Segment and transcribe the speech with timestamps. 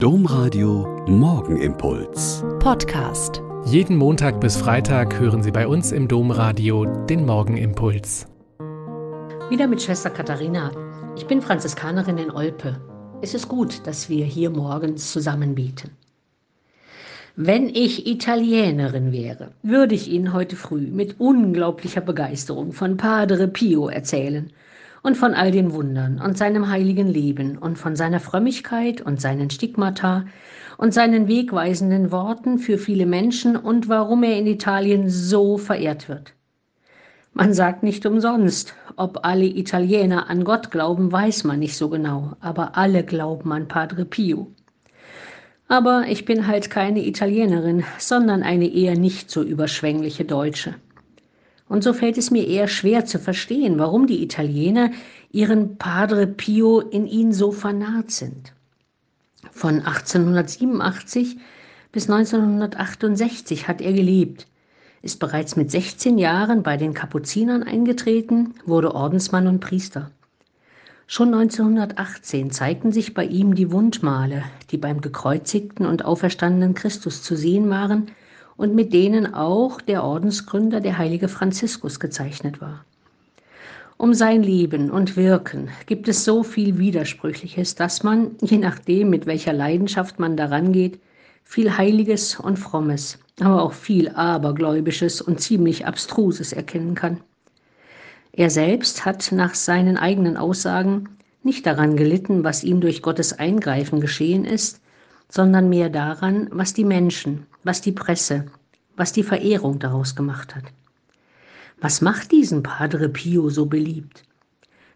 [0.00, 2.44] Domradio Morgenimpuls.
[2.60, 3.42] Podcast.
[3.64, 8.28] Jeden Montag bis Freitag hören Sie bei uns im Domradio den Morgenimpuls.
[9.50, 10.70] Wieder mit Schwester Katharina.
[11.16, 12.80] Ich bin Franziskanerin in Olpe.
[13.22, 15.90] Es ist gut, dass wir hier morgens zusammen beten.
[17.34, 23.88] Wenn ich Italienerin wäre, würde ich Ihnen heute früh mit unglaublicher Begeisterung von Padre Pio
[23.88, 24.52] erzählen
[25.02, 29.50] und von all den Wundern und seinem heiligen Leben und von seiner Frömmigkeit und seinen
[29.50, 30.24] Stigmata
[30.76, 36.34] und seinen wegweisenden Worten für viele Menschen und warum er in Italien so verehrt wird.
[37.34, 42.32] Man sagt nicht umsonst, ob alle Italiener an Gott glauben, weiß man nicht so genau,
[42.40, 44.48] aber alle glauben an Padre Pio.
[45.68, 50.74] Aber ich bin halt keine Italienerin, sondern eine eher nicht so überschwängliche Deutsche.
[51.68, 54.90] Und so fällt es mir eher schwer zu verstehen, warum die Italiener
[55.30, 58.54] ihren Padre Pio in ihn so vernarrt sind.
[59.52, 61.38] Von 1887
[61.92, 64.46] bis 1968 hat er gelebt,
[65.02, 70.10] ist bereits mit 16 Jahren bei den Kapuzinern eingetreten, wurde Ordensmann und Priester.
[71.06, 77.34] Schon 1918 zeigten sich bei ihm die Wundmale, die beim gekreuzigten und auferstandenen Christus zu
[77.36, 78.10] sehen waren,
[78.58, 82.84] und mit denen auch der Ordensgründer, der heilige Franziskus, gezeichnet war.
[83.96, 89.26] Um sein Leben und Wirken gibt es so viel Widersprüchliches, dass man, je nachdem, mit
[89.26, 91.00] welcher Leidenschaft man daran geht,
[91.44, 97.20] viel Heiliges und Frommes, aber auch viel Abergläubisches und ziemlich Abstruses erkennen kann.
[98.32, 101.08] Er selbst hat nach seinen eigenen Aussagen
[101.42, 104.80] nicht daran gelitten, was ihm durch Gottes Eingreifen geschehen ist,
[105.28, 108.46] sondern mehr daran, was die Menschen, was die Presse,
[108.96, 110.64] was die Verehrung daraus gemacht hat.
[111.82, 114.22] Was macht diesen Padre Pio so beliebt?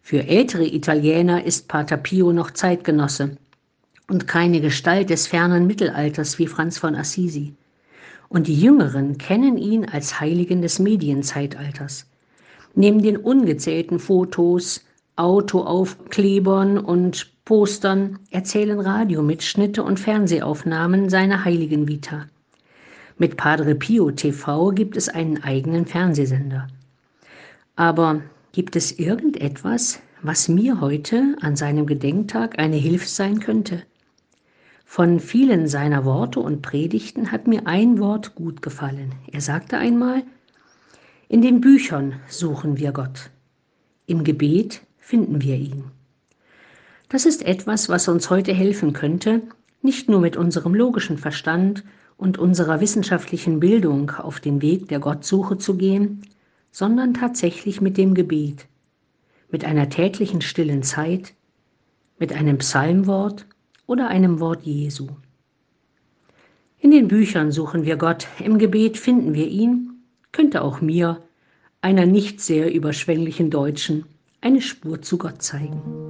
[0.00, 3.36] Für ältere Italiener ist Pater Pio noch Zeitgenosse
[4.08, 7.54] und keine Gestalt des fernen Mittelalters wie Franz von Assisi.
[8.28, 12.06] Und die Jüngeren kennen ihn als Heiligen des Medienzeitalters.
[12.76, 14.84] Neben den ungezählten Fotos,
[15.16, 22.26] Autoaufklebern und Postern erzählen Radiomitschnitte und Fernsehaufnahmen seiner Heiligen Vita.
[23.20, 26.68] Mit Padre Pio TV gibt es einen eigenen Fernsehsender.
[27.76, 28.22] Aber
[28.52, 33.82] gibt es irgendetwas, was mir heute an seinem Gedenktag eine Hilfe sein könnte?
[34.86, 39.12] Von vielen seiner Worte und Predigten hat mir ein Wort gut gefallen.
[39.30, 40.22] Er sagte einmal,
[41.28, 43.28] in den Büchern suchen wir Gott,
[44.06, 45.84] im Gebet finden wir ihn.
[47.10, 49.42] Das ist etwas, was uns heute helfen könnte,
[49.82, 51.84] nicht nur mit unserem logischen Verstand
[52.20, 56.20] und unserer wissenschaftlichen Bildung auf den Weg der Gottsuche zu gehen,
[56.70, 58.66] sondern tatsächlich mit dem Gebet,
[59.50, 61.32] mit einer täglichen stillen Zeit,
[62.18, 63.46] mit einem Psalmwort
[63.86, 65.08] oder einem Wort Jesu.
[66.78, 71.22] In den Büchern suchen wir Gott, im Gebet finden wir ihn, könnte auch mir,
[71.80, 74.04] einer nicht sehr überschwänglichen Deutschen,
[74.42, 76.09] eine Spur zu Gott zeigen.